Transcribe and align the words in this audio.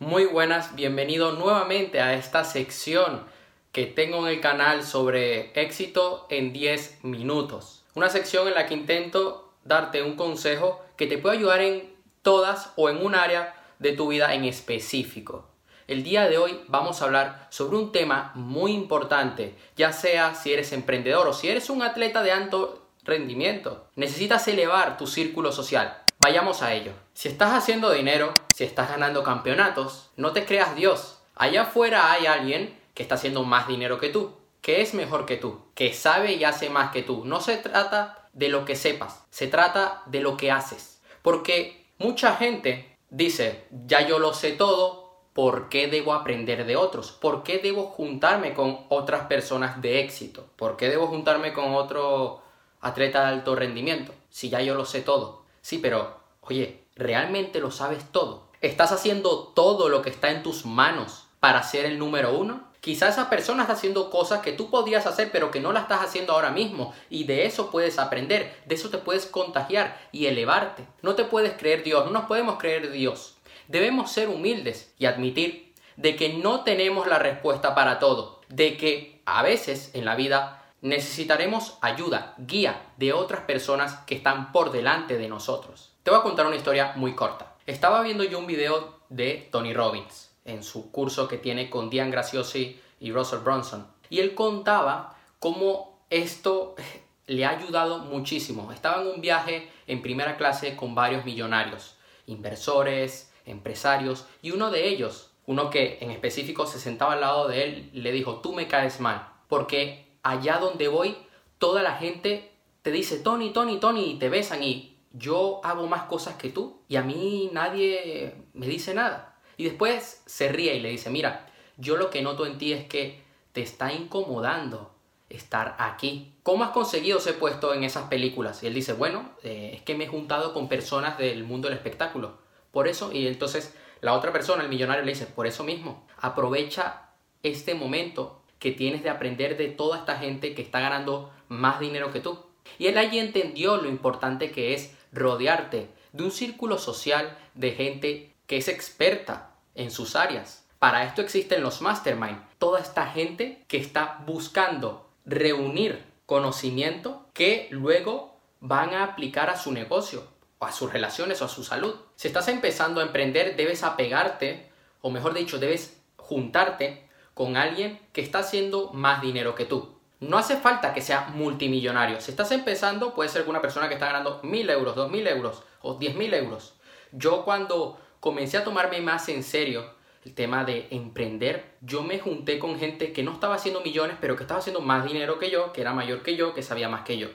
Muy 0.00 0.26
buenas, 0.26 0.76
bienvenido 0.76 1.32
nuevamente 1.32 2.00
a 2.00 2.14
esta 2.14 2.44
sección 2.44 3.24
que 3.72 3.84
tengo 3.84 4.18
en 4.18 4.32
el 4.32 4.40
canal 4.40 4.84
sobre 4.84 5.50
éxito 5.60 6.28
en 6.30 6.52
10 6.52 7.02
minutos. 7.02 7.82
Una 7.96 8.08
sección 8.08 8.46
en 8.46 8.54
la 8.54 8.66
que 8.66 8.74
intento 8.74 9.52
darte 9.64 10.04
un 10.04 10.14
consejo 10.14 10.80
que 10.96 11.08
te 11.08 11.18
puede 11.18 11.38
ayudar 11.38 11.62
en 11.62 11.92
todas 12.22 12.72
o 12.76 12.88
en 12.88 13.04
un 13.04 13.16
área 13.16 13.56
de 13.80 13.90
tu 13.90 14.06
vida 14.06 14.34
en 14.34 14.44
específico. 14.44 15.48
El 15.88 16.04
día 16.04 16.28
de 16.28 16.38
hoy 16.38 16.60
vamos 16.68 17.02
a 17.02 17.06
hablar 17.06 17.48
sobre 17.50 17.76
un 17.76 17.90
tema 17.90 18.30
muy 18.36 18.74
importante, 18.74 19.56
ya 19.74 19.92
sea 19.92 20.36
si 20.36 20.52
eres 20.52 20.72
emprendedor 20.72 21.26
o 21.26 21.32
si 21.32 21.48
eres 21.48 21.70
un 21.70 21.82
atleta 21.82 22.22
de 22.22 22.30
alto 22.30 22.86
rendimiento. 23.02 23.88
Necesitas 23.96 24.46
elevar 24.46 24.96
tu 24.96 25.08
círculo 25.08 25.50
social. 25.50 26.04
Vayamos 26.20 26.62
a 26.62 26.74
ello. 26.74 26.92
Si 27.14 27.28
estás 27.28 27.52
haciendo 27.52 27.92
dinero, 27.92 28.34
si 28.52 28.64
estás 28.64 28.90
ganando 28.90 29.22
campeonatos, 29.22 30.10
no 30.16 30.32
te 30.32 30.44
creas 30.44 30.74
Dios. 30.74 31.20
Allá 31.36 31.62
afuera 31.62 32.10
hay 32.10 32.26
alguien 32.26 32.76
que 32.94 33.04
está 33.04 33.14
haciendo 33.14 33.44
más 33.44 33.68
dinero 33.68 33.98
que 34.00 34.08
tú, 34.08 34.32
que 34.60 34.82
es 34.82 34.94
mejor 34.94 35.26
que 35.26 35.36
tú, 35.36 35.60
que 35.76 35.94
sabe 35.94 36.32
y 36.32 36.42
hace 36.42 36.70
más 36.70 36.90
que 36.90 37.02
tú. 37.02 37.24
No 37.24 37.40
se 37.40 37.56
trata 37.56 38.28
de 38.32 38.48
lo 38.48 38.64
que 38.64 38.74
sepas, 38.74 39.24
se 39.30 39.46
trata 39.46 40.02
de 40.06 40.20
lo 40.20 40.36
que 40.36 40.50
haces. 40.50 41.00
Porque 41.22 41.86
mucha 41.98 42.34
gente 42.34 42.96
dice, 43.10 43.66
ya 43.86 44.00
yo 44.00 44.18
lo 44.18 44.34
sé 44.34 44.50
todo, 44.50 45.20
¿por 45.34 45.68
qué 45.68 45.86
debo 45.86 46.14
aprender 46.14 46.66
de 46.66 46.74
otros? 46.74 47.12
¿Por 47.12 47.44
qué 47.44 47.58
debo 47.58 47.84
juntarme 47.84 48.54
con 48.54 48.86
otras 48.88 49.26
personas 49.26 49.80
de 49.80 50.00
éxito? 50.00 50.48
¿Por 50.56 50.76
qué 50.76 50.88
debo 50.88 51.06
juntarme 51.06 51.52
con 51.52 51.74
otro 51.74 52.42
atleta 52.80 53.20
de 53.20 53.26
alto 53.28 53.54
rendimiento? 53.54 54.12
Si 54.30 54.48
ya 54.48 54.60
yo 54.60 54.74
lo 54.74 54.84
sé 54.84 55.00
todo. 55.00 55.37
Sí, 55.60 55.78
pero, 55.78 56.18
oye, 56.40 56.84
¿realmente 56.96 57.60
lo 57.60 57.70
sabes 57.70 58.10
todo? 58.12 58.48
¿Estás 58.60 58.92
haciendo 58.92 59.52
todo 59.54 59.88
lo 59.88 60.02
que 60.02 60.10
está 60.10 60.30
en 60.30 60.42
tus 60.42 60.66
manos 60.66 61.26
para 61.40 61.62
ser 61.62 61.84
el 61.84 61.98
número 61.98 62.36
uno? 62.36 62.68
Quizás 62.80 63.14
esa 63.14 63.28
persona 63.28 63.62
está 63.62 63.74
haciendo 63.74 64.08
cosas 64.08 64.40
que 64.40 64.52
tú 64.52 64.70
podrías 64.70 65.06
hacer 65.06 65.30
pero 65.32 65.50
que 65.50 65.60
no 65.60 65.72
la 65.72 65.80
estás 65.80 66.00
haciendo 66.00 66.32
ahora 66.32 66.50
mismo 66.50 66.94
y 67.10 67.24
de 67.24 67.44
eso 67.44 67.70
puedes 67.70 67.98
aprender, 67.98 68.54
de 68.66 68.74
eso 68.76 68.88
te 68.88 68.98
puedes 68.98 69.26
contagiar 69.26 70.00
y 70.12 70.26
elevarte. 70.26 70.86
No 71.02 71.14
te 71.14 71.24
puedes 71.24 71.54
creer 71.54 71.82
Dios, 71.82 72.04
no 72.04 72.12
nos 72.12 72.26
podemos 72.26 72.58
creer 72.58 72.90
Dios. 72.90 73.36
Debemos 73.66 74.12
ser 74.12 74.28
humildes 74.28 74.94
y 74.98 75.06
admitir 75.06 75.74
de 75.96 76.14
que 76.14 76.34
no 76.34 76.62
tenemos 76.62 77.08
la 77.08 77.18
respuesta 77.18 77.74
para 77.74 77.98
todo, 77.98 78.40
de 78.48 78.76
que 78.76 79.20
a 79.26 79.42
veces 79.42 79.90
en 79.94 80.04
la 80.04 80.14
vida 80.14 80.57
necesitaremos 80.80 81.78
ayuda, 81.80 82.34
guía 82.38 82.92
de 82.96 83.12
otras 83.12 83.42
personas 83.42 83.94
que 84.06 84.14
están 84.14 84.52
por 84.52 84.70
delante 84.70 85.18
de 85.18 85.28
nosotros. 85.28 85.92
Te 86.02 86.10
voy 86.10 86.20
a 86.20 86.22
contar 86.22 86.46
una 86.46 86.56
historia 86.56 86.92
muy 86.96 87.14
corta. 87.14 87.56
Estaba 87.66 88.02
viendo 88.02 88.24
yo 88.24 88.38
un 88.38 88.46
video 88.46 89.00
de 89.08 89.48
Tony 89.50 89.74
Robbins 89.74 90.30
en 90.44 90.62
su 90.62 90.90
curso 90.90 91.28
que 91.28 91.36
tiene 91.36 91.68
con 91.68 91.90
Diane 91.90 92.10
Graciosi 92.10 92.80
y 93.00 93.12
Russell 93.12 93.40
Bronson. 93.40 93.86
Y 94.08 94.20
él 94.20 94.34
contaba 94.34 95.16
cómo 95.38 96.00
esto 96.10 96.74
le 97.26 97.44
ha 97.44 97.50
ayudado 97.50 97.98
muchísimo. 97.98 98.72
Estaba 98.72 99.02
en 99.02 99.08
un 99.08 99.20
viaje 99.20 99.70
en 99.86 100.02
primera 100.02 100.36
clase 100.36 100.76
con 100.76 100.94
varios 100.94 101.24
millonarios, 101.24 101.96
inversores, 102.26 103.32
empresarios, 103.44 104.26
y 104.42 104.50
uno 104.50 104.70
de 104.70 104.88
ellos, 104.88 105.30
uno 105.46 105.70
que 105.70 105.98
en 106.00 106.10
específico 106.10 106.66
se 106.66 106.78
sentaba 106.78 107.14
al 107.14 107.20
lado 107.20 107.48
de 107.48 107.64
él, 107.64 107.90
le 107.92 108.12
dijo, 108.12 108.40
tú 108.40 108.52
me 108.52 108.68
caes 108.68 109.00
mal, 109.00 109.28
porque 109.48 110.07
allá 110.22 110.58
donde 110.58 110.88
voy, 110.88 111.16
toda 111.58 111.82
la 111.82 111.96
gente 111.96 112.52
te 112.82 112.90
dice, 112.90 113.18
Tony, 113.18 113.50
Tony, 113.50 113.78
Tony, 113.78 114.12
y 114.12 114.18
te 114.18 114.28
besan 114.28 114.62
y 114.62 114.96
yo 115.12 115.60
hago 115.64 115.86
más 115.86 116.04
cosas 116.04 116.36
que 116.36 116.50
tú 116.50 116.80
y 116.88 116.96
a 116.96 117.02
mí 117.02 117.50
nadie 117.52 118.34
me 118.54 118.66
dice 118.66 118.94
nada. 118.94 119.36
Y 119.56 119.64
después 119.64 120.22
se 120.26 120.48
ríe 120.48 120.74
y 120.74 120.80
le 120.80 120.90
dice, 120.90 121.10
mira, 121.10 121.50
yo 121.76 121.96
lo 121.96 122.10
que 122.10 122.22
noto 122.22 122.46
en 122.46 122.58
ti 122.58 122.72
es 122.72 122.86
que 122.86 123.22
te 123.52 123.62
está 123.62 123.92
incomodando 123.92 124.94
estar 125.28 125.76
aquí. 125.78 126.32
¿Cómo 126.42 126.64
has 126.64 126.70
conseguido 126.70 127.20
ser 127.20 127.38
puesto 127.38 127.74
en 127.74 127.84
esas 127.84 128.08
películas? 128.08 128.62
Y 128.62 128.66
él 128.66 128.74
dice, 128.74 128.92
bueno, 128.92 129.30
eh, 129.42 129.72
es 129.74 129.82
que 129.82 129.94
me 129.94 130.04
he 130.04 130.08
juntado 130.08 130.54
con 130.54 130.68
personas 130.68 131.18
del 131.18 131.44
mundo 131.44 131.68
del 131.68 131.76
espectáculo. 131.76 132.38
Por 132.70 132.88
eso, 132.88 133.12
y 133.12 133.26
entonces 133.26 133.74
la 134.00 134.14
otra 134.14 134.32
persona, 134.32 134.62
el 134.62 134.68
millonario, 134.68 135.04
le 135.04 135.12
dice, 135.12 135.26
por 135.26 135.46
eso 135.46 135.64
mismo, 135.64 136.06
aprovecha 136.18 137.10
este 137.42 137.74
momento 137.74 138.42
que 138.58 138.72
tienes 138.72 139.02
de 139.02 139.10
aprender 139.10 139.56
de 139.56 139.68
toda 139.68 139.98
esta 139.98 140.18
gente 140.18 140.54
que 140.54 140.62
está 140.62 140.80
ganando 140.80 141.32
más 141.48 141.80
dinero 141.80 142.12
que 142.12 142.20
tú. 142.20 142.44
Y 142.78 142.86
él 142.86 142.98
allí 142.98 143.18
entendió 143.18 143.76
lo 143.76 143.88
importante 143.88 144.50
que 144.50 144.74
es 144.74 144.94
rodearte 145.12 145.88
de 146.12 146.24
un 146.24 146.30
círculo 146.30 146.78
social 146.78 147.38
de 147.54 147.72
gente 147.72 148.34
que 148.46 148.58
es 148.58 148.68
experta 148.68 149.54
en 149.74 149.90
sus 149.90 150.16
áreas. 150.16 150.66
Para 150.78 151.04
esto 151.04 151.22
existen 151.22 151.62
los 151.62 151.80
mastermind, 151.80 152.40
toda 152.58 152.80
esta 152.80 153.06
gente 153.06 153.64
que 153.68 153.78
está 153.78 154.22
buscando 154.26 155.08
reunir 155.24 156.04
conocimiento 156.26 157.26
que 157.32 157.68
luego 157.70 158.36
van 158.60 158.94
a 158.94 159.04
aplicar 159.04 159.50
a 159.50 159.56
su 159.56 159.72
negocio, 159.72 160.26
o 160.58 160.66
a 160.66 160.72
sus 160.72 160.92
relaciones 160.92 161.40
o 161.40 161.44
a 161.44 161.48
su 161.48 161.64
salud. 161.64 161.94
Si 162.16 162.28
estás 162.28 162.48
empezando 162.48 163.00
a 163.00 163.04
emprender, 163.04 163.56
debes 163.56 163.82
apegarte, 163.82 164.68
o 165.00 165.10
mejor 165.10 165.34
dicho, 165.34 165.58
debes 165.58 166.00
juntarte 166.16 167.07
con 167.38 167.56
alguien 167.56 168.00
que 168.12 168.20
está 168.20 168.40
haciendo 168.40 168.92
más 168.92 169.22
dinero 169.22 169.54
que 169.54 169.64
tú. 169.64 169.94
No 170.18 170.38
hace 170.38 170.56
falta 170.56 170.92
que 170.92 171.00
sea 171.00 171.28
multimillonario. 171.32 172.20
Si 172.20 172.32
estás 172.32 172.50
empezando, 172.50 173.14
puede 173.14 173.28
ser 173.28 173.48
una 173.48 173.62
persona 173.62 173.86
que 173.86 173.94
está 173.94 174.06
ganando 174.06 174.40
mil 174.42 174.68
euros, 174.68 174.96
dos 174.96 175.08
mil 175.08 175.24
euros 175.24 175.62
o 175.80 175.94
diez 175.94 176.16
mil 176.16 176.34
euros. 176.34 176.74
Yo 177.12 177.44
cuando 177.44 177.96
comencé 178.18 178.58
a 178.58 178.64
tomarme 178.64 179.00
más 179.02 179.28
en 179.28 179.44
serio 179.44 179.88
el 180.24 180.34
tema 180.34 180.64
de 180.64 180.88
emprender, 180.90 181.76
yo 181.80 182.02
me 182.02 182.18
junté 182.18 182.58
con 182.58 182.76
gente 182.76 183.12
que 183.12 183.22
no 183.22 183.34
estaba 183.34 183.54
haciendo 183.54 183.82
millones, 183.82 184.16
pero 184.20 184.34
que 184.34 184.42
estaba 184.42 184.58
haciendo 184.58 184.80
más 184.80 185.04
dinero 185.04 185.38
que 185.38 185.48
yo, 185.48 185.72
que 185.72 185.82
era 185.82 185.94
mayor 185.94 186.24
que 186.24 186.34
yo, 186.34 186.54
que 186.54 186.64
sabía 186.64 186.88
más 186.88 187.02
que 187.02 187.18
yo. 187.18 187.28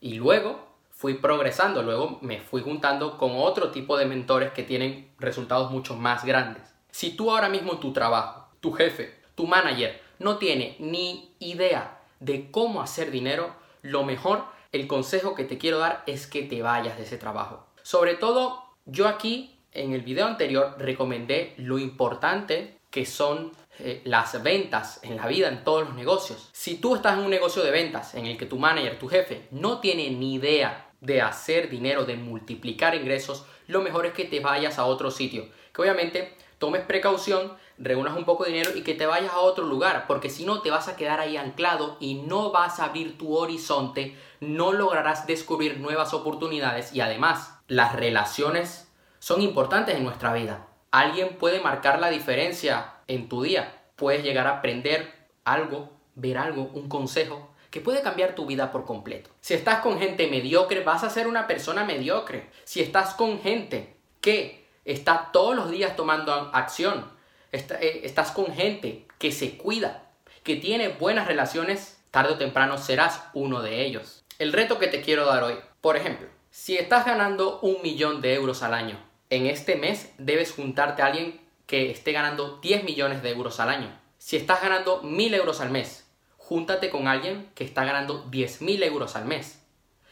Y 0.00 0.14
luego 0.14 0.70
fui 0.88 1.18
progresando, 1.18 1.82
luego 1.82 2.18
me 2.22 2.40
fui 2.40 2.62
juntando 2.62 3.18
con 3.18 3.32
otro 3.34 3.72
tipo 3.72 3.98
de 3.98 4.06
mentores 4.06 4.52
que 4.52 4.62
tienen 4.62 5.12
resultados 5.18 5.70
mucho 5.70 5.96
más 5.96 6.24
grandes. 6.24 6.62
Si 6.90 7.14
tú 7.14 7.30
ahora 7.30 7.50
mismo 7.50 7.74
en 7.74 7.80
tu 7.80 7.92
trabajo, 7.92 8.48
tu 8.60 8.72
jefe, 8.72 9.19
tu 9.34 9.46
manager 9.46 10.00
no 10.18 10.38
tiene 10.38 10.76
ni 10.78 11.34
idea 11.38 12.00
de 12.20 12.50
cómo 12.50 12.82
hacer 12.82 13.10
dinero, 13.10 13.54
lo 13.82 14.04
mejor, 14.04 14.44
el 14.72 14.86
consejo 14.86 15.34
que 15.34 15.44
te 15.44 15.58
quiero 15.58 15.78
dar 15.78 16.04
es 16.06 16.26
que 16.26 16.42
te 16.42 16.62
vayas 16.62 16.96
de 16.96 17.04
ese 17.04 17.16
trabajo. 17.16 17.66
Sobre 17.82 18.14
todo, 18.14 18.62
yo 18.84 19.08
aquí 19.08 19.58
en 19.72 19.92
el 19.92 20.02
video 20.02 20.26
anterior 20.26 20.74
recomendé 20.78 21.54
lo 21.56 21.78
importante 21.78 22.76
que 22.90 23.06
son 23.06 23.52
eh, 23.78 24.02
las 24.04 24.42
ventas 24.42 25.00
en 25.02 25.16
la 25.16 25.26
vida, 25.26 25.48
en 25.48 25.64
todos 25.64 25.86
los 25.86 25.94
negocios. 25.94 26.50
Si 26.52 26.76
tú 26.76 26.96
estás 26.96 27.16
en 27.16 27.24
un 27.24 27.30
negocio 27.30 27.62
de 27.62 27.70
ventas 27.70 28.14
en 28.14 28.26
el 28.26 28.36
que 28.36 28.46
tu 28.46 28.58
manager, 28.58 28.98
tu 28.98 29.08
jefe, 29.08 29.46
no 29.50 29.80
tiene 29.80 30.10
ni 30.10 30.34
idea 30.34 30.90
de 31.00 31.22
hacer 31.22 31.70
dinero, 31.70 32.04
de 32.04 32.16
multiplicar 32.16 32.94
ingresos, 32.94 33.46
lo 33.68 33.80
mejor 33.80 34.06
es 34.06 34.12
que 34.12 34.24
te 34.24 34.40
vayas 34.40 34.78
a 34.78 34.84
otro 34.84 35.10
sitio. 35.10 35.48
Que 35.72 35.82
obviamente 35.82 36.34
tomes 36.58 36.82
precaución, 36.82 37.56
reúnas 37.80 38.16
un 38.16 38.24
poco 38.24 38.44
de 38.44 38.50
dinero 38.50 38.72
y 38.76 38.82
que 38.82 38.94
te 38.94 39.06
vayas 39.06 39.32
a 39.32 39.40
otro 39.40 39.64
lugar, 39.64 40.04
porque 40.06 40.28
si 40.28 40.44
no 40.44 40.60
te 40.60 40.70
vas 40.70 40.86
a 40.86 40.96
quedar 40.96 41.18
ahí 41.18 41.36
anclado 41.36 41.96
y 41.98 42.14
no 42.14 42.52
vas 42.52 42.78
a 42.78 42.84
abrir 42.84 43.16
tu 43.16 43.36
horizonte, 43.36 44.16
no 44.40 44.72
lograrás 44.72 45.26
descubrir 45.26 45.80
nuevas 45.80 46.12
oportunidades 46.12 46.94
y 46.94 47.00
además 47.00 47.58
las 47.66 47.96
relaciones 47.96 48.92
son 49.18 49.40
importantes 49.40 49.96
en 49.96 50.04
nuestra 50.04 50.32
vida. 50.34 50.68
Alguien 50.90 51.38
puede 51.38 51.60
marcar 51.60 52.00
la 52.00 52.10
diferencia 52.10 52.94
en 53.06 53.28
tu 53.28 53.42
día. 53.42 53.82
Puedes 53.96 54.22
llegar 54.22 54.46
a 54.46 54.58
aprender 54.58 55.28
algo, 55.44 55.90
ver 56.14 56.36
algo, 56.36 56.70
un 56.74 56.88
consejo 56.88 57.50
que 57.70 57.80
puede 57.80 58.02
cambiar 58.02 58.34
tu 58.34 58.46
vida 58.46 58.72
por 58.72 58.84
completo. 58.84 59.30
Si 59.40 59.54
estás 59.54 59.80
con 59.80 59.98
gente 59.98 60.28
mediocre, 60.28 60.82
vas 60.82 61.04
a 61.04 61.10
ser 61.10 61.26
una 61.26 61.46
persona 61.46 61.84
mediocre. 61.84 62.50
Si 62.64 62.80
estás 62.80 63.14
con 63.14 63.40
gente 63.40 63.96
que 64.20 64.66
está 64.84 65.30
todos 65.32 65.54
los 65.54 65.70
días 65.70 65.94
tomando 65.94 66.32
acción, 66.52 67.19
eh, 67.52 68.00
estás 68.04 68.30
con 68.30 68.54
gente 68.54 69.06
que 69.18 69.32
se 69.32 69.56
cuida, 69.56 70.10
que 70.42 70.56
tiene 70.56 70.88
buenas 70.88 71.26
relaciones, 71.26 72.00
tarde 72.10 72.34
o 72.34 72.38
temprano 72.38 72.78
serás 72.78 73.22
uno 73.34 73.62
de 73.62 73.84
ellos. 73.84 74.24
El 74.38 74.52
reto 74.52 74.78
que 74.78 74.88
te 74.88 75.02
quiero 75.02 75.26
dar 75.26 75.42
hoy, 75.42 75.54
por 75.80 75.96
ejemplo, 75.96 76.28
si 76.50 76.76
estás 76.76 77.04
ganando 77.06 77.60
un 77.60 77.82
millón 77.82 78.20
de 78.20 78.34
euros 78.34 78.62
al 78.62 78.74
año, 78.74 78.98
en 79.30 79.46
este 79.46 79.76
mes 79.76 80.12
debes 80.18 80.52
juntarte 80.52 81.02
a 81.02 81.06
alguien 81.06 81.40
que 81.66 81.90
esté 81.90 82.12
ganando 82.12 82.58
10 82.60 82.84
millones 82.84 83.22
de 83.22 83.30
euros 83.30 83.60
al 83.60 83.68
año. 83.68 83.96
Si 84.18 84.36
estás 84.36 84.60
ganando 84.60 85.02
1000 85.02 85.34
euros 85.34 85.60
al 85.60 85.70
mes, 85.70 86.10
júntate 86.36 86.90
con 86.90 87.06
alguien 87.06 87.48
que 87.54 87.62
está 87.62 87.84
ganando 87.84 88.28
10.000 88.28 88.82
euros 88.82 89.14
al 89.14 89.24
mes. 89.24 89.62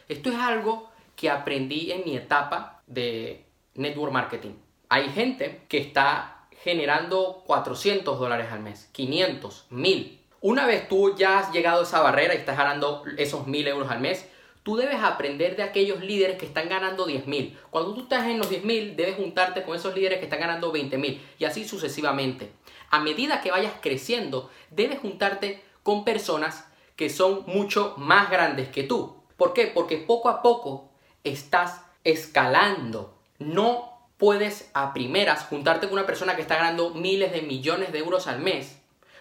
Esto 0.07 0.29
es 0.29 0.37
algo 0.37 0.89
que 1.17 1.29
aprendí 1.29 1.91
en 1.91 2.03
mi 2.05 2.15
etapa 2.15 2.81
de 2.87 3.45
network 3.75 4.13
marketing. 4.13 4.53
Hay 4.87 5.09
gente 5.09 5.65
que 5.67 5.79
está 5.79 6.38
generando 6.63 7.43
400 7.45 8.19
dólares 8.19 8.47
al 8.51 8.59
mes, 8.59 8.89
500, 8.91 9.65
1000. 9.69 10.19
Una 10.41 10.65
vez 10.65 10.87
tú 10.87 11.15
ya 11.15 11.39
has 11.39 11.51
llegado 11.51 11.81
a 11.81 11.83
esa 11.83 12.01
barrera 12.01 12.33
y 12.33 12.37
estás 12.37 12.57
ganando 12.57 13.03
esos 13.17 13.47
1000 13.47 13.67
euros 13.67 13.91
al 13.91 13.99
mes, 13.99 14.25
Tú 14.63 14.75
debes 14.75 15.01
aprender 15.01 15.55
de 15.55 15.63
aquellos 15.63 16.03
líderes 16.03 16.37
que 16.37 16.45
están 16.45 16.69
ganando 16.69 17.07
10.000. 17.07 17.57
Cuando 17.69 17.93
tú 17.93 18.01
estás 18.01 18.27
en 18.27 18.37
los 18.37 18.51
10.000, 18.51 18.95
debes 18.95 19.15
juntarte 19.15 19.63
con 19.63 19.75
esos 19.75 19.95
líderes 19.95 20.19
que 20.19 20.25
están 20.25 20.41
ganando 20.41 20.73
20.000 20.73 21.19
y 21.39 21.45
así 21.45 21.67
sucesivamente. 21.67 22.51
A 22.89 22.99
medida 22.99 23.41
que 23.41 23.51
vayas 23.51 23.73
creciendo, 23.81 24.49
debes 24.69 24.99
juntarte 24.99 25.63
con 25.81 26.03
personas 26.03 26.67
que 26.95 27.09
son 27.09 27.45
mucho 27.47 27.95
más 27.97 28.29
grandes 28.29 28.67
que 28.67 28.83
tú. 28.83 29.15
¿Por 29.37 29.53
qué? 29.53 29.67
Porque 29.67 29.97
poco 29.97 30.27
a 30.29 30.41
poco 30.41 30.91
estás 31.23 31.81
escalando. 32.03 33.17
No 33.39 33.98
puedes 34.19 34.69
a 34.75 34.93
primeras 34.93 35.45
juntarte 35.45 35.87
con 35.87 35.97
una 35.97 36.05
persona 36.05 36.35
que 36.35 36.43
está 36.43 36.57
ganando 36.57 36.91
miles 36.91 37.31
de 37.31 37.41
millones 37.41 37.91
de 37.91 37.99
euros 37.99 38.27
al 38.27 38.39
mes 38.39 38.79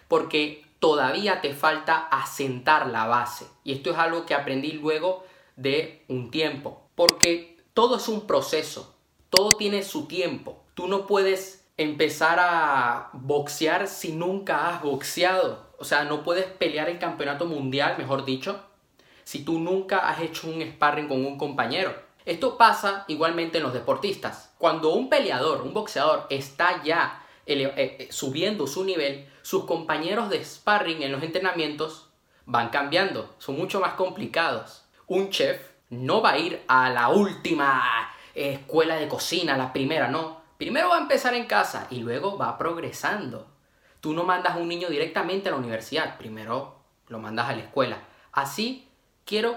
porque 0.09 0.65
todavía 0.81 1.41
te 1.41 1.55
falta 1.55 2.09
asentar 2.11 2.89
la 2.89 3.07
base. 3.07 3.47
Y 3.63 3.73
esto 3.73 3.91
es 3.91 3.99
algo 3.99 4.27
que 4.27 4.35
aprendí 4.35 4.73
luego 4.73 5.25
de 5.57 6.05
un 6.09 6.31
tiempo. 6.31 6.83
Porque 6.95 7.57
todo 7.75 7.97
es 7.97 8.09
un 8.09 8.27
proceso, 8.27 8.95
todo 9.31 9.53
tiene 9.53 9.83
su 9.83 10.07
tiempo. 10.07 10.65
Tú 10.75 10.89
no 10.89 11.07
puedes 11.07 11.65
empezar 11.77 12.39
a 12.41 13.11
boxear 13.13 13.87
si 13.87 14.13
nunca 14.13 14.69
has 14.69 14.83
boxeado. 14.83 15.69
O 15.79 15.85
sea, 15.85 16.05
no 16.05 16.25
puedes 16.25 16.47
pelear 16.47 16.89
el 16.89 16.99
campeonato 16.99 17.47
mundial, 17.47 17.95
mejor 17.99 18.25
dicho, 18.25 18.61
si 19.23 19.45
tú 19.45 19.61
nunca 19.61 20.09
has 20.09 20.21
hecho 20.21 20.49
un 20.49 20.63
sparring 20.63 21.07
con 21.07 21.25
un 21.25 21.39
compañero. 21.39 22.08
Esto 22.29 22.59
pasa 22.59 23.07
igualmente 23.09 23.57
en 23.57 23.65
los 23.65 23.73
deportistas. 23.73 24.53
Cuando 24.59 24.93
un 24.93 25.09
peleador, 25.09 25.63
un 25.63 25.73
boxeador, 25.73 26.27
está 26.29 26.83
ya 26.85 27.25
eh, 27.47 27.73
eh, 27.75 28.09
subiendo 28.11 28.67
su 28.67 28.85
nivel, 28.85 29.27
sus 29.41 29.65
compañeros 29.65 30.29
de 30.29 30.45
sparring 30.45 31.03
en 31.03 31.13
los 31.13 31.23
entrenamientos 31.23 32.11
van 32.45 32.69
cambiando, 32.69 33.35
son 33.39 33.57
mucho 33.57 33.81
más 33.81 33.95
complicados. 33.95 34.85
Un 35.07 35.31
chef 35.31 35.71
no 35.89 36.21
va 36.21 36.33
a 36.33 36.39
ir 36.39 36.63
a 36.69 36.91
la 36.91 37.09
última 37.09 37.83
escuela 38.35 38.97
de 38.97 39.09
cocina, 39.09 39.57
la 39.57 39.73
primera, 39.73 40.09
no. 40.09 40.43
Primero 40.59 40.91
va 40.91 40.97
a 40.97 41.01
empezar 41.01 41.33
en 41.33 41.47
casa 41.47 41.87
y 41.89 42.01
luego 42.01 42.37
va 42.37 42.59
progresando. 42.59 43.47
Tú 44.03 44.13
no 44.13 44.25
mandas 44.25 44.53
a 44.53 44.59
un 44.59 44.69
niño 44.69 44.91
directamente 44.91 45.49
a 45.49 45.53
la 45.53 45.59
universidad, 45.59 46.19
primero 46.19 46.77
lo 47.07 47.21
mandas 47.21 47.49
a 47.49 47.55
la 47.55 47.63
escuela. 47.63 48.03
Así 48.33 48.87
quiero 49.25 49.57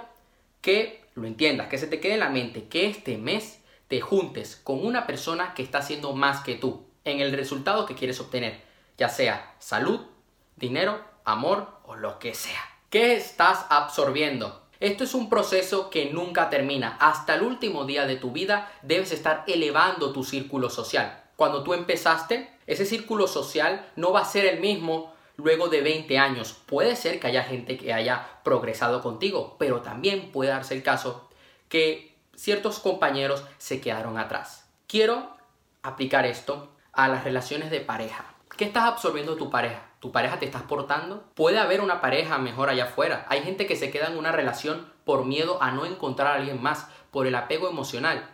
que 0.62 1.01
lo 1.14 1.28
entiendas, 1.28 1.68
que 1.68 1.78
se 1.78 1.88
te 1.88 2.00
quede 2.00 2.14
en 2.14 2.20
la 2.20 2.30
mente, 2.30 2.68
que 2.68 2.88
este 2.88 3.18
mes 3.18 3.60
te 3.88 4.02
juntes 4.02 4.56
con 4.64 4.86
una 4.86 5.06
persona 5.06 5.54
que 5.54 5.64
está 5.64 5.80
haciendo 5.80 6.14
más 6.14 6.42
que 6.42 6.56
tú 6.56 6.86
en 7.04 7.20
el 7.20 7.34
resultado 7.34 7.86
que 7.86 7.96
quieres 7.96 8.20
obtener, 8.20 8.62
ya 8.98 9.10
sea 9.10 9.56
salud, 9.60 10.02
dinero, 10.56 11.04
amor 11.26 11.68
o 11.86 11.96
lo 11.96 12.20
que 12.20 12.34
sea. 12.34 12.62
¿Qué 12.90 13.16
estás 13.16 13.66
absorbiendo? 13.70 14.62
Esto 14.80 15.04
es 15.04 15.14
un 15.14 15.30
proceso 15.30 15.90
que 15.90 16.12
nunca 16.12 16.50
termina. 16.50 16.98
Hasta 17.00 17.36
el 17.36 17.44
último 17.44 17.86
día 17.86 18.06
de 18.06 18.16
tu 18.16 18.32
vida 18.32 18.72
debes 18.82 19.12
estar 19.12 19.44
elevando 19.48 20.12
tu 20.12 20.24
círculo 20.24 20.70
social. 20.70 21.24
Cuando 21.36 21.64
tú 21.64 21.74
empezaste, 21.74 22.52
ese 22.68 22.86
círculo 22.86 23.28
social 23.28 23.92
no 23.96 24.12
va 24.12 24.22
a 24.22 24.26
ser 24.26 24.46
el 24.46 24.60
mismo 24.60 25.14
luego 25.44 25.68
de 25.68 25.82
20 25.82 26.18
años. 26.18 26.54
Puede 26.66 26.96
ser 26.96 27.20
que 27.20 27.28
haya 27.28 27.44
gente 27.44 27.78
que 27.78 27.94
haya 27.94 28.40
progresado 28.44 29.02
contigo, 29.02 29.56
pero 29.60 29.82
también 29.82 30.32
puede 30.32 30.52
darse 30.52 30.74
el 30.74 30.84
caso 30.84 31.30
que 31.70 32.16
ciertos 32.36 32.80
compañeros 32.80 33.44
se 33.58 33.82
quedaron 33.82 34.18
atrás. 34.18 34.70
Quiero 34.88 35.36
aplicar 35.84 36.26
esto 36.26 36.70
a 36.92 37.08
las 37.08 37.24
relaciones 37.24 37.72
de 37.72 37.82
pareja. 37.82 38.26
¿Qué 38.58 38.66
estás 38.66 38.84
absorbiendo 38.84 39.36
tu 39.36 39.50
pareja? 39.50 39.88
¿Tu 40.00 40.12
pareja 40.12 40.40
te 40.40 40.46
estás 40.46 40.64
portando? 40.64 41.24
Puede 41.36 41.60
haber 41.60 41.82
una 41.82 42.02
pareja 42.02 42.38
mejor 42.38 42.70
allá 42.70 42.86
afuera. 42.86 43.26
Hay 43.30 43.44
gente 43.44 43.68
que 43.68 43.76
se 43.76 43.92
queda 43.92 44.08
en 44.08 44.18
una 44.18 44.32
relación 44.32 44.92
por 45.06 45.26
miedo 45.26 45.62
a 45.62 45.72
no 45.72 45.86
encontrar 45.86 46.28
a 46.28 46.36
alguien 46.36 46.62
más, 46.62 46.88
por 47.12 47.28
el 47.28 47.36
apego 47.36 47.70
emocional. 47.70 48.30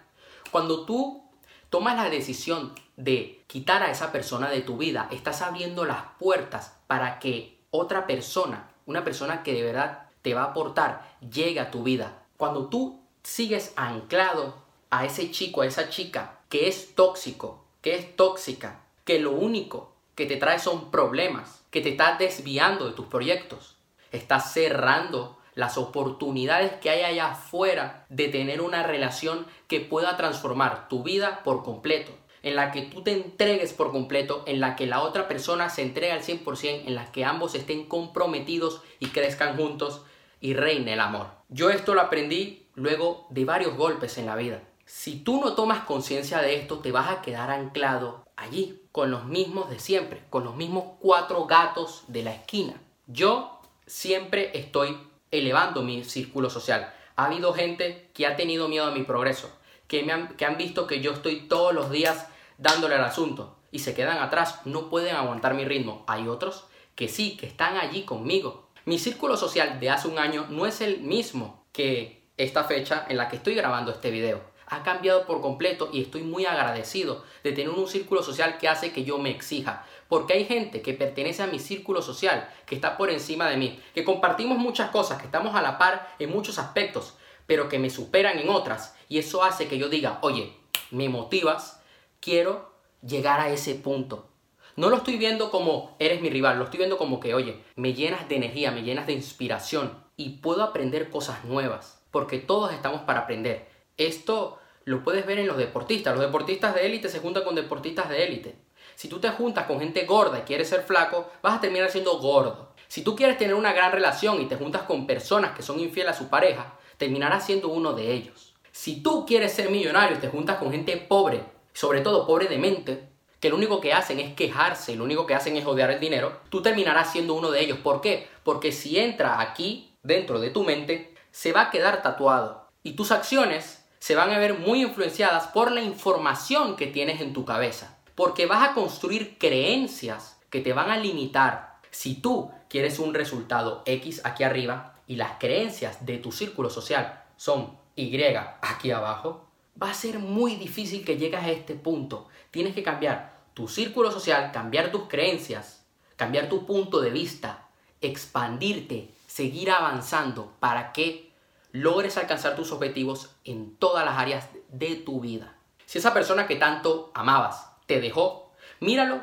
Cuando 0.51 0.85
tú 0.85 1.23
tomas 1.69 1.95
la 1.95 2.09
decisión 2.09 2.73
de 2.95 3.43
quitar 3.47 3.83
a 3.83 3.91
esa 3.91 4.11
persona 4.11 4.49
de 4.49 4.61
tu 4.61 4.77
vida, 4.77 5.07
estás 5.11 5.41
abriendo 5.41 5.85
las 5.85 6.03
puertas 6.19 6.76
para 6.87 7.19
que 7.19 7.59
otra 7.71 8.07
persona, 8.07 8.71
una 8.85 9.03
persona 9.03 9.43
que 9.43 9.53
de 9.53 9.63
verdad 9.63 10.07
te 10.21 10.33
va 10.33 10.43
a 10.43 10.45
aportar, 10.47 11.17
llegue 11.31 11.59
a 11.59 11.71
tu 11.71 11.83
vida. 11.83 12.23
Cuando 12.37 12.67
tú 12.67 13.01
sigues 13.23 13.73
anclado 13.75 14.55
a 14.89 15.05
ese 15.05 15.31
chico, 15.31 15.61
a 15.61 15.65
esa 15.67 15.89
chica 15.89 16.39
que 16.49 16.67
es 16.67 16.95
tóxico, 16.95 17.65
que 17.81 17.95
es 17.95 18.15
tóxica, 18.15 18.81
que 19.03 19.19
lo 19.19 19.31
único 19.31 19.93
que 20.15 20.25
te 20.25 20.37
trae 20.37 20.59
son 20.59 20.91
problemas, 20.91 21.63
que 21.69 21.81
te 21.81 21.89
está 21.89 22.17
desviando 22.17 22.85
de 22.85 22.93
tus 22.93 23.05
proyectos, 23.05 23.75
estás 24.11 24.53
cerrando 24.53 25.37
las 25.55 25.77
oportunidades 25.77 26.73
que 26.73 26.89
hay 26.89 27.01
allá 27.01 27.31
afuera 27.31 28.05
de 28.09 28.27
tener 28.27 28.61
una 28.61 28.83
relación 28.83 29.45
que 29.67 29.79
pueda 29.79 30.15
transformar 30.15 30.87
tu 30.87 31.03
vida 31.03 31.41
por 31.43 31.63
completo, 31.63 32.11
en 32.47 32.55
la 32.55 32.71
que 32.71 32.83
tú 32.83 33.03
te 33.03 33.11
entregues 33.11 33.73
por 33.73 33.91
completo, 33.91 34.43
en 34.47 34.59
la 34.59 34.75
que 34.75 34.87
la 34.87 35.01
otra 35.01 35.27
persona 35.27 35.69
se 35.69 35.81
entregue 35.81 36.13
al 36.13 36.23
100%, 36.23 36.83
en 36.85 36.95
la 36.95 37.11
que 37.11 37.25
ambos 37.25 37.55
estén 37.55 37.85
comprometidos 37.85 38.81
y 38.99 39.07
crezcan 39.07 39.57
juntos 39.57 40.01
y 40.39 40.53
reine 40.53 40.93
el 40.93 41.01
amor. 41.01 41.27
Yo 41.49 41.69
esto 41.69 41.93
lo 41.93 42.01
aprendí 42.01 42.67
luego 42.75 43.27
de 43.29 43.45
varios 43.45 43.75
golpes 43.75 44.17
en 44.17 44.25
la 44.25 44.35
vida. 44.35 44.61
Si 44.85 45.19
tú 45.19 45.41
no 45.41 45.53
tomas 45.53 45.83
conciencia 45.83 46.39
de 46.39 46.55
esto, 46.55 46.79
te 46.79 46.93
vas 46.93 47.09
a 47.09 47.21
quedar 47.21 47.51
anclado 47.51 48.25
allí, 48.37 48.83
con 48.93 49.11
los 49.11 49.25
mismos 49.25 49.69
de 49.69 49.79
siempre, 49.79 50.23
con 50.29 50.43
los 50.43 50.55
mismos 50.55 50.85
cuatro 50.99 51.45
gatos 51.45 52.03
de 52.07 52.23
la 52.23 52.33
esquina. 52.33 52.81
Yo 53.07 53.59
siempre 53.85 54.57
estoy 54.57 54.97
elevando 55.31 55.83
mi 55.83 56.03
círculo 56.03 56.49
social. 56.49 56.93
Ha 57.15 57.25
habido 57.25 57.53
gente 57.53 58.09
que 58.13 58.25
ha 58.25 58.35
tenido 58.35 58.69
miedo 58.69 58.85
a 58.85 58.91
mi 58.91 59.03
progreso, 59.03 59.51
que, 59.87 60.03
me 60.03 60.13
han, 60.13 60.29
que 60.37 60.45
han 60.45 60.57
visto 60.57 60.87
que 60.87 61.01
yo 61.01 61.11
estoy 61.11 61.41
todos 61.41 61.73
los 61.73 61.91
días 61.91 62.27
dándole 62.57 62.95
al 62.95 63.03
asunto 63.03 63.57
y 63.71 63.79
se 63.79 63.93
quedan 63.93 64.19
atrás, 64.19 64.61
no 64.65 64.89
pueden 64.89 65.15
aguantar 65.15 65.53
mi 65.53 65.65
ritmo. 65.65 66.03
Hay 66.07 66.27
otros 66.27 66.65
que 66.95 67.07
sí, 67.07 67.37
que 67.37 67.47
están 67.47 67.77
allí 67.77 68.03
conmigo. 68.03 68.69
Mi 68.85 68.97
círculo 68.97 69.37
social 69.37 69.79
de 69.79 69.89
hace 69.89 70.07
un 70.07 70.19
año 70.19 70.47
no 70.49 70.65
es 70.65 70.81
el 70.81 71.01
mismo 71.01 71.65
que 71.71 72.27
esta 72.37 72.63
fecha 72.63 73.05
en 73.09 73.17
la 73.17 73.27
que 73.27 73.35
estoy 73.35 73.55
grabando 73.55 73.91
este 73.91 74.11
video 74.11 74.41
ha 74.69 74.83
cambiado 74.83 75.25
por 75.25 75.41
completo 75.41 75.89
y 75.91 76.01
estoy 76.01 76.23
muy 76.23 76.45
agradecido 76.45 77.23
de 77.43 77.53
tener 77.53 77.69
un 77.69 77.87
círculo 77.87 78.21
social 78.21 78.57
que 78.57 78.67
hace 78.67 78.91
que 78.91 79.03
yo 79.03 79.17
me 79.17 79.29
exija. 79.29 79.85
Porque 80.09 80.33
hay 80.33 80.45
gente 80.45 80.81
que 80.81 80.93
pertenece 80.93 81.43
a 81.43 81.47
mi 81.47 81.59
círculo 81.59 82.01
social, 82.01 82.49
que 82.65 82.75
está 82.75 82.97
por 82.97 83.09
encima 83.09 83.49
de 83.49 83.57
mí, 83.57 83.79
que 83.93 84.03
compartimos 84.03 84.57
muchas 84.57 84.89
cosas, 84.89 85.19
que 85.19 85.25
estamos 85.25 85.55
a 85.55 85.61
la 85.61 85.77
par 85.77 86.13
en 86.19 86.31
muchos 86.31 86.59
aspectos, 86.59 87.15
pero 87.45 87.69
que 87.69 87.79
me 87.79 87.89
superan 87.89 88.39
en 88.39 88.49
otras. 88.49 88.95
Y 89.07 89.19
eso 89.19 89.43
hace 89.43 89.67
que 89.67 89.77
yo 89.77 89.89
diga, 89.89 90.19
oye, 90.21 90.53
me 90.91 91.07
motivas, 91.07 91.76
quiero 92.19 92.71
llegar 93.01 93.39
a 93.39 93.49
ese 93.49 93.75
punto. 93.75 94.27
No 94.75 94.89
lo 94.89 94.97
estoy 94.97 95.17
viendo 95.17 95.49
como 95.49 95.95
eres 95.99 96.21
mi 96.21 96.29
rival, 96.29 96.59
lo 96.59 96.65
estoy 96.65 96.77
viendo 96.77 96.97
como 96.97 97.19
que, 97.19 97.33
oye, 97.33 97.63
me 97.75 97.93
llenas 97.93 98.29
de 98.29 98.35
energía, 98.35 98.71
me 98.71 98.83
llenas 98.83 99.07
de 99.07 99.13
inspiración 99.13 100.03
y 100.15 100.37
puedo 100.37 100.63
aprender 100.63 101.09
cosas 101.09 101.45
nuevas, 101.45 102.03
porque 102.11 102.37
todos 102.37 102.71
estamos 102.73 103.01
para 103.01 103.21
aprender. 103.21 103.67
Esto 103.97 104.59
lo 104.85 105.03
puedes 105.03 105.25
ver 105.25 105.39
en 105.39 105.47
los 105.47 105.57
deportistas. 105.57 106.15
Los 106.15 106.25
deportistas 106.25 106.75
de 106.75 106.85
élite 106.85 107.09
se 107.09 107.19
juntan 107.19 107.43
con 107.43 107.55
deportistas 107.55 108.09
de 108.09 108.23
élite. 108.23 108.55
Si 108.95 109.07
tú 109.07 109.19
te 109.19 109.29
juntas 109.29 109.65
con 109.65 109.79
gente 109.79 110.05
gorda 110.05 110.39
y 110.39 110.43
quieres 110.43 110.69
ser 110.69 110.81
flaco, 110.83 111.29
vas 111.41 111.55
a 111.55 111.61
terminar 111.61 111.91
siendo 111.91 112.19
gordo. 112.19 112.73
Si 112.87 113.01
tú 113.01 113.15
quieres 113.15 113.37
tener 113.37 113.53
una 113.53 113.73
gran 113.73 113.91
relación 113.91 114.41
y 114.41 114.45
te 114.45 114.55
juntas 114.55 114.83
con 114.83 115.05
personas 115.05 115.51
que 115.55 115.61
son 115.61 115.79
infieles 115.79 116.15
a 116.15 116.17
su 116.17 116.29
pareja, 116.29 116.77
terminarás 116.97 117.45
siendo 117.45 117.67
uno 117.67 117.93
de 117.93 118.13
ellos. 118.13 118.55
Si 118.71 119.01
tú 119.01 119.25
quieres 119.25 119.51
ser 119.51 119.69
millonario 119.69 120.17
y 120.17 120.21
te 120.21 120.29
juntas 120.29 120.57
con 120.57 120.71
gente 120.71 120.95
pobre, 120.97 121.43
sobre 121.77 122.01
todo 122.01 122.25
pobre 122.25 122.47
de 122.47 122.57
mente, 122.57 123.07
que 123.39 123.51
lo 123.51 123.55
único 123.55 123.79
que 123.79 123.93
hacen 123.93 124.19
es 124.19 124.33
quejarse, 124.33 124.95
lo 124.95 125.03
único 125.03 125.27
que 125.27 125.35
hacen 125.35 125.57
es 125.57 125.65
odiar 125.67 125.91
el 125.91 125.99
dinero, 125.99 126.41
tú 126.49 126.63
terminarás 126.63 127.11
siendo 127.11 127.35
uno 127.35 127.51
de 127.51 127.61
ellos. 127.61 127.77
¿Por 127.77 128.01
qué? 128.01 128.27
Porque 128.43 128.71
si 128.71 128.97
entra 128.97 129.39
aquí, 129.39 129.93
dentro 130.01 130.39
de 130.39 130.49
tu 130.49 130.63
mente, 130.63 131.13
se 131.29 131.51
va 131.51 131.61
a 131.61 131.69
quedar 131.69 132.01
tatuado. 132.01 132.67
Y 132.81 132.93
tus 132.93 133.11
acciones 133.11 133.85
se 133.99 134.15
van 134.15 134.31
a 134.31 134.39
ver 134.39 134.55
muy 134.55 134.81
influenciadas 134.81 135.49
por 135.49 135.71
la 135.71 135.81
información 135.81 136.77
que 136.77 136.87
tienes 136.87 137.21
en 137.21 137.33
tu 137.33 137.45
cabeza. 137.45 137.99
Porque 138.15 138.47
vas 138.47 138.67
a 138.67 138.73
construir 138.73 139.37
creencias 139.37 140.39
que 140.49 140.61
te 140.61 140.73
van 140.73 140.89
a 140.89 140.97
limitar. 140.97 141.75
Si 141.91 142.15
tú 142.15 142.49
quieres 142.69 142.97
un 142.97 143.13
resultado 143.13 143.83
X 143.85 144.21
aquí 144.23 144.43
arriba 144.43 144.95
y 145.05 145.17
las 145.17 145.33
creencias 145.37 146.07
de 146.07 146.17
tu 146.17 146.31
círculo 146.31 146.71
social 146.71 147.23
son 147.35 147.77
Y 147.95 148.19
aquí 148.61 148.89
abajo, 148.89 149.46
va 149.81 149.91
a 149.91 149.93
ser 149.93 150.19
muy 150.19 150.55
difícil 150.55 151.05
que 151.05 151.17
llegues 151.17 151.41
a 151.41 151.51
este 151.51 151.75
punto. 151.75 152.27
Tienes 152.51 152.73
que 152.73 152.83
cambiar 152.83 153.37
tu 153.53 153.67
círculo 153.67 154.11
social, 154.11 154.51
cambiar 154.51 154.91
tus 154.91 155.03
creencias, 155.07 155.85
cambiar 156.15 156.49
tu 156.49 156.65
punto 156.65 157.01
de 157.01 157.09
vista, 157.09 157.67
expandirte, 158.01 159.13
seguir 159.27 159.71
avanzando 159.71 160.53
para 160.59 160.93
que 160.93 161.31
logres 161.71 162.17
alcanzar 162.17 162.55
tus 162.55 162.71
objetivos 162.71 163.31
en 163.43 163.75
todas 163.75 164.05
las 164.05 164.17
áreas 164.17 164.49
de 164.69 164.95
tu 164.95 165.21
vida. 165.21 165.55
Si 165.85 165.99
esa 165.99 166.13
persona 166.13 166.47
que 166.47 166.55
tanto 166.55 167.11
amabas 167.13 167.69
te 167.85 168.01
dejó, 168.01 168.51
míralo 168.79 169.21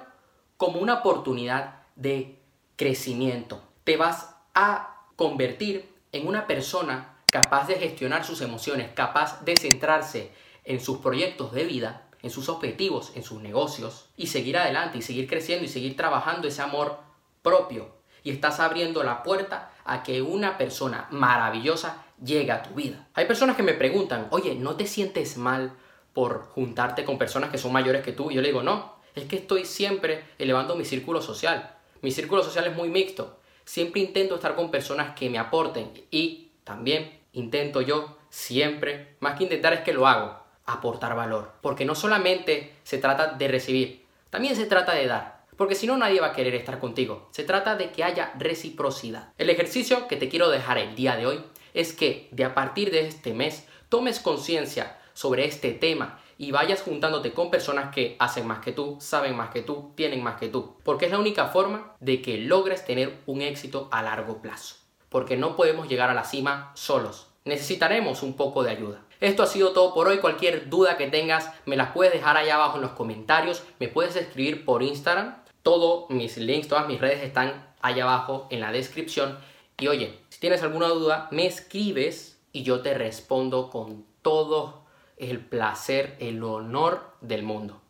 como 0.57 0.79
una 0.79 0.95
oportunidad 0.95 1.83
de 1.97 2.39
crecimiento. 2.77 3.63
Te 3.85 3.97
vas 3.97 4.35
a 4.55 5.03
convertir 5.17 5.93
en 6.13 6.27
una 6.27 6.47
persona 6.47 7.14
capaz 7.35 7.67
de 7.67 7.75
gestionar 7.75 8.25
sus 8.25 8.43
emociones, 8.43 8.91
capaz 8.95 9.45
de 9.45 9.57
centrarse 9.57 10.31
en 10.63 10.79
sus 10.79 10.99
proyectos 10.99 11.53
de 11.53 11.65
vida, 11.65 12.07
en 12.23 12.31
sus 12.31 12.49
objetivos, 12.49 13.11
en 13.17 13.25
sus 13.25 13.43
negocios 13.43 14.09
y 14.17 14.29
seguir 14.29 14.57
adelante 14.57 14.99
y 14.99 15.03
seguir 15.03 15.29
creciendo 15.29 15.65
y 15.65 15.69
seguir 15.69 15.97
trabajando 15.97 16.47
ese 16.47 16.63
amor 16.63 17.01
propio. 17.43 17.97
Y 18.23 18.31
estás 18.31 18.61
abriendo 18.61 19.03
la 19.03 19.25
puerta 19.25 19.73
a 19.85 20.05
que 20.05 20.23
una 20.23 20.57
persona 20.59 21.09
maravillosa 21.11 22.05
llegue 22.23 22.53
a 22.53 22.63
tu 22.63 22.77
vida. 22.77 23.09
Hay 23.15 23.27
personas 23.27 23.57
que 23.57 23.65
me 23.65 23.75
preguntan, 23.75 24.29
oye, 24.31 24.55
¿no 24.55 24.77
te 24.77 24.87
sientes 24.87 25.37
mal 25.37 25.73
por 26.13 26.45
juntarte 26.51 27.05
con 27.05 27.19
personas 27.19 27.51
que 27.51 27.59
son 27.59 27.73
mayores 27.73 28.05
que 28.05 28.13
tú? 28.13 28.31
Y 28.31 28.35
yo 28.35 28.43
le 28.43 28.49
digo, 28.51 28.63
no, 28.63 28.95
es 29.17 29.25
que 29.25 29.39
estoy 29.39 29.65
siempre 29.65 30.23
elevando 30.39 30.77
mi 30.77 30.85
círculo 30.85 31.21
social. 31.21 31.75
Mi 32.01 32.13
círculo 32.13 32.45
social 32.45 32.69
es 32.69 32.77
muy 32.77 32.91
mixto. 32.91 33.41
Siempre 33.65 34.03
intento 34.03 34.37
estar 34.37 34.55
con 34.55 34.71
personas 34.71 35.17
que 35.17 35.29
me 35.29 35.39
aporten 35.39 35.91
y 36.13 36.53
también 36.63 37.24
intento 37.35 37.81
yo 37.81 38.19
siempre, 38.31 39.17
más 39.21 39.37
que 39.37 39.45
intentar 39.45 39.73
es 39.75 39.81
que 39.81 39.93
lo 39.93 40.07
hago, 40.07 40.39
aportar 40.67 41.15
valor. 41.15 41.53
Porque 41.61 41.85
no 41.85 41.95
solamente 41.95 42.75
se 42.83 42.99
trata 42.99 43.29
de 43.29 43.49
recibir, 43.49 44.07
también 44.31 44.57
se 44.57 44.67
trata 44.67 44.95
de 44.95 45.07
dar. 45.07 45.45
Porque 45.57 45.77
si 45.77 45.87
no 45.87 45.97
nadie 45.97 46.21
va 46.21 46.29
a 46.29 46.33
querer 46.33 46.55
estar 46.55 46.81
contigo. 46.81 47.29
Se 47.31 47.45
trata 47.45 47.77
de 47.77 47.93
que 47.93 48.03
haya 48.03 48.33
reciprocidad. 48.39 49.33
El 49.39 49.51
ejercicio 49.51 50.09
que 50.09 50.17
te 50.17 50.29
quiero 50.29 50.51
dejar 50.51 50.79
el 50.79 50.97
día 50.97 51.17
de 51.17 51.27
hoy 51.27 51.45
es 51.75 51.93
que 51.93 52.29
de 52.33 52.45
a 52.45 52.55
partir 52.55 52.91
de 52.91 53.07
este 53.07 53.35
mes 53.35 53.67
tomes 53.89 54.19
conciencia 54.19 54.99
sobre 55.13 55.45
este 55.45 55.73
tema 55.73 56.19
y 56.39 56.51
vayas 56.51 56.83
juntándote 56.83 57.33
con 57.33 57.51
personas 57.51 57.95
que 57.95 58.17
hacen 58.19 58.47
más 58.47 58.59
que 58.59 58.73
tú, 58.73 58.97
saben 59.01 59.37
más 59.37 59.51
que 59.51 59.63
tú, 59.63 59.93
tienen 59.95 60.23
más 60.23 60.41
que 60.41 60.49
tú. 60.49 60.77
Porque 60.83 61.07
es 61.07 61.13
la 61.13 61.21
única 61.21 61.47
forma 61.47 61.95
de 62.01 62.21
que 62.21 62.39
logres 62.39 62.85
tener 62.85 63.21
un 63.27 63.41
éxito 63.43 63.89
a 63.93 64.03
largo 64.03 64.43
plazo. 64.43 64.77
Porque 65.15 65.37
no 65.37 65.55
podemos 65.55 65.87
llegar 65.87 66.11
a 66.11 66.15
la 66.15 66.25
cima 66.25 66.73
solos. 66.75 67.29
Necesitaremos 67.45 68.25
un 68.25 68.35
poco 68.35 68.65
de 68.65 68.73
ayuda. 68.73 69.03
Esto 69.21 69.45
ha 69.45 69.47
sido 69.47 69.73
todo 69.73 69.95
por 69.95 70.09
hoy. 70.09 70.19
Cualquier 70.19 70.69
duda 70.69 70.97
que 70.97 71.07
tengas 71.07 71.53
me 71.67 71.77
las 71.77 71.93
puedes 71.93 72.13
dejar 72.13 72.37
allá 72.37 72.57
abajo 72.57 72.79
en 72.79 72.83
los 72.83 72.91
comentarios. 72.95 73.63
Me 73.79 73.87
puedes 73.87 74.17
escribir 74.17 74.65
por 74.65 74.83
Instagram. 74.83 75.37
Todos 75.63 76.11
mis 76.11 76.37
links, 76.37 76.67
todas 76.67 76.89
mis 76.89 77.01
redes 77.01 77.23
están 77.23 77.65
allá 77.81 78.03
abajo 78.03 78.49
en 78.51 78.59
la 78.59 78.73
descripción. 78.73 79.39
Y 79.79 79.87
oye, 79.87 80.19
si 80.31 80.41
tienes 80.41 80.65
alguna 80.65 80.89
duda, 80.89 81.29
me 81.31 81.47
escribes 81.47 82.41
y 82.51 82.65
yo 82.65 82.81
te 82.81 82.95
respondo 82.95 83.71
con 83.71 84.05
todo 84.21 84.83
el 85.17 85.39
placer, 85.39 86.17
el 86.19 86.43
honor 86.43 87.13
del 87.21 87.45
mundo. 87.45 87.81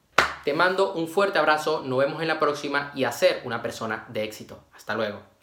Te 0.45 0.53
mando 0.53 0.93
un 0.93 1.09
fuerte 1.09 1.39
abrazo, 1.39 1.81
nos 1.87 2.01
vemos 2.01 2.21
en 2.21 2.29
la 2.29 2.39
próxima 2.39 2.93
y 2.95 3.05
a 3.05 3.13
ser 3.13 3.41
una 3.47 3.63
persona 3.63 4.05
de 4.11 4.25
éxito. 4.25 4.63
Hasta 4.75 4.95
luego. 4.95 5.34